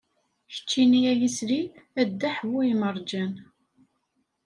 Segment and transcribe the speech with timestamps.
[0.51, 1.61] Keččini ay isli,
[1.99, 3.33] a ddeḥ bu lmerǧan.